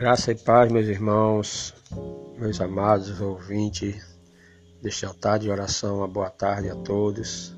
[0.00, 1.74] Graça e paz, meus irmãos,
[2.38, 4.02] meus amados ouvintes
[4.80, 7.54] deste altar de oração, uma boa tarde a todos.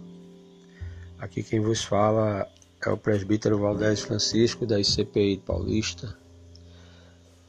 [1.20, 2.44] Aqui quem vos fala
[2.84, 6.18] é o presbítero Valdez Francisco da ICPI Paulista.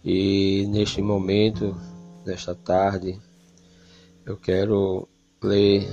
[0.05, 1.75] E neste momento,
[2.23, 3.19] nesta tarde,
[4.23, 5.09] eu quero
[5.41, 5.89] ler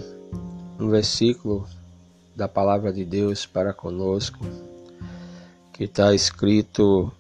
[0.79, 1.67] um versículo
[2.37, 4.45] da palavra de Deus para conosco,
[5.73, 7.11] que está escrito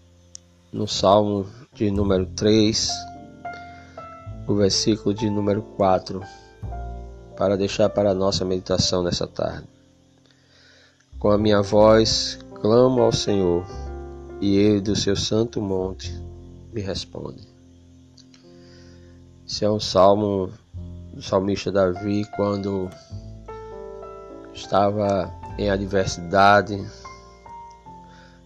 [0.71, 2.91] no Salmo de número 3,
[4.47, 6.21] o versículo de número 4,
[7.37, 9.69] para deixar para a nossa meditação nessa tarde.
[11.19, 13.65] Com a minha voz clamo ao Senhor,
[14.41, 16.13] e ele do seu santo monte
[16.73, 17.47] me responde.
[19.47, 20.51] Esse é um salmo
[21.15, 22.91] do salmista Davi quando
[24.53, 26.85] estava em adversidade,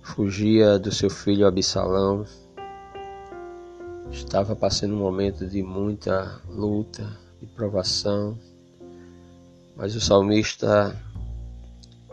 [0.02, 2.27] fugia do seu filho Absalão,
[4.14, 7.04] estava passando um momento de muita luta
[7.42, 8.38] e provação,
[9.76, 10.96] mas o salmista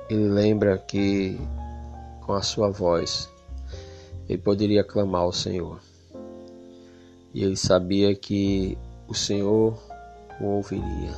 [0.10, 1.40] ele lembra que
[2.26, 3.30] com a sua voz
[4.28, 5.80] ele poderia clamar ao Senhor.
[7.34, 8.78] E ele sabia que
[9.08, 9.80] o Senhor
[10.40, 11.14] o ouviria,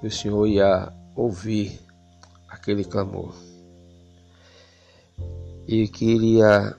[0.00, 1.78] que o Senhor ia ouvir
[2.48, 3.34] aquele clamor
[5.68, 6.74] e queria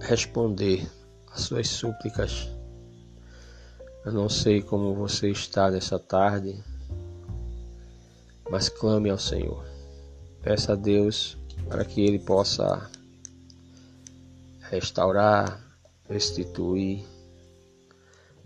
[0.00, 0.88] responder
[1.36, 2.48] às suas súplicas.
[4.06, 6.64] Eu não sei como você está nessa tarde,
[8.50, 9.62] mas clame ao Senhor.
[10.42, 11.36] Peça a Deus
[11.68, 12.90] para que Ele possa
[14.70, 15.60] restaurar,
[16.08, 17.04] restituir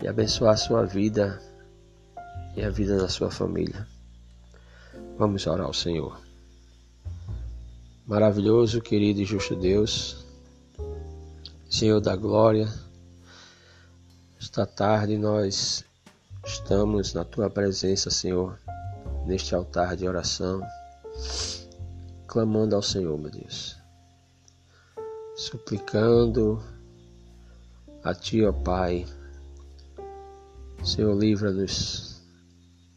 [0.01, 1.41] e abençoar a sua vida
[2.57, 3.87] e a vida da sua família.
[5.17, 6.19] Vamos orar ao Senhor.
[8.05, 10.25] Maravilhoso, querido e justo Deus,
[11.71, 12.67] Senhor da glória,
[14.37, 15.85] esta tarde nós
[16.45, 18.59] estamos na tua presença, Senhor,
[19.25, 20.61] neste altar de oração,
[22.27, 23.77] clamando ao Senhor, meu Deus,
[25.37, 26.61] suplicando
[28.03, 29.05] a Ti, ó Pai,
[30.83, 32.21] Senhor, livra-nos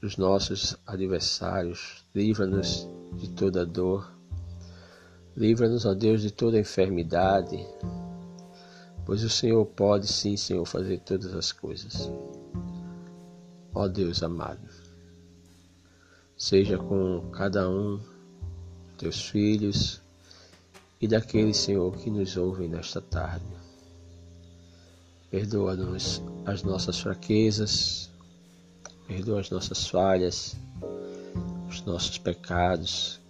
[0.00, 4.12] dos nossos adversários, livra-nos de toda dor,
[5.36, 7.58] Livra-nos, ó Deus, de toda enfermidade,
[9.04, 12.10] pois o Senhor pode sim, Senhor, fazer todas as coisas.
[13.74, 14.68] Ó Deus amado,
[16.36, 18.00] seja com cada um,
[18.96, 20.00] teus filhos
[21.00, 23.44] e daqueles, Senhor, que nos ouvem nesta tarde.
[25.30, 28.08] Perdoa-nos as nossas fraquezas,
[29.06, 30.56] perdoa as nossas falhas,
[31.68, 33.20] os nossos pecados,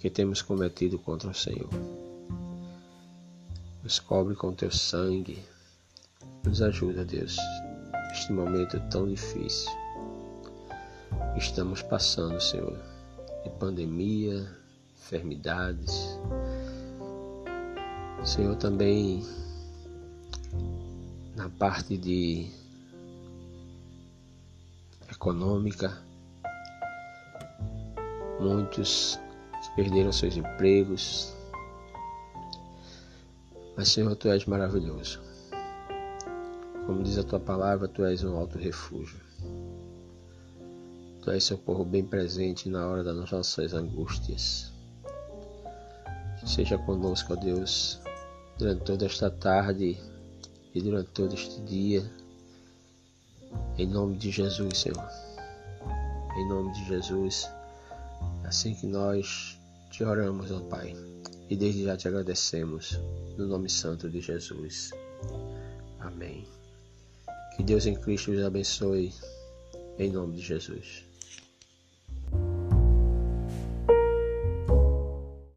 [0.00, 1.68] que temos cometido contra o Senhor.
[3.82, 5.42] Nos cobre com teu sangue.
[6.44, 7.36] Nos ajuda, Deus,
[8.08, 9.70] neste momento tão difícil.
[11.36, 12.78] Estamos passando, Senhor,
[13.42, 14.46] de pandemia,
[14.96, 16.18] enfermidades.
[18.24, 19.24] Senhor, também
[21.34, 22.50] na parte de
[25.10, 25.96] econômica,
[28.38, 29.18] muitos
[29.74, 31.34] perderam seus empregos.
[33.80, 35.22] Mas, Senhor, tu és maravilhoso.
[36.84, 39.18] Como diz a tua palavra, tu és um alto refúgio.
[41.22, 44.70] Tu és socorro bem presente na hora das nossas angústias.
[46.44, 47.98] Seja conosco, ó Deus,
[48.58, 49.98] durante toda esta tarde
[50.74, 52.04] e durante todo este dia.
[53.78, 55.08] Em nome de Jesus, Senhor.
[56.36, 57.48] Em nome de Jesus.
[58.44, 59.58] Assim que nós
[59.90, 60.96] te oramos, ó Pai,
[61.48, 62.98] e desde já te agradecemos,
[63.36, 64.92] no nome santo de Jesus.
[65.98, 66.46] Amém.
[67.56, 69.12] Que Deus em Cristo os abençoe,
[69.98, 71.09] em nome de Jesus.